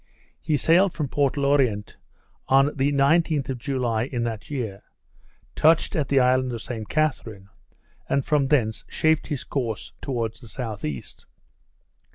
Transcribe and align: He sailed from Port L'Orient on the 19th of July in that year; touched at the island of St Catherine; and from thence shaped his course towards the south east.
He 0.41 0.57
sailed 0.57 0.93
from 0.93 1.09
Port 1.09 1.37
L'Orient 1.37 1.95
on 2.47 2.75
the 2.75 2.91
19th 2.91 3.49
of 3.49 3.59
July 3.59 4.05
in 4.05 4.23
that 4.23 4.49
year; 4.49 4.81
touched 5.55 5.95
at 5.95 6.07
the 6.07 6.19
island 6.19 6.51
of 6.53 6.63
St 6.63 6.89
Catherine; 6.89 7.49
and 8.09 8.25
from 8.25 8.47
thence 8.47 8.83
shaped 8.89 9.27
his 9.27 9.43
course 9.43 9.93
towards 10.01 10.41
the 10.41 10.47
south 10.47 10.83
east. 10.83 11.27